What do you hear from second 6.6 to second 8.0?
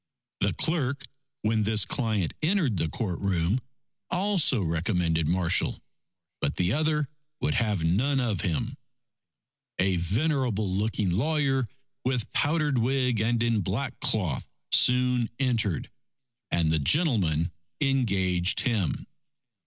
other would have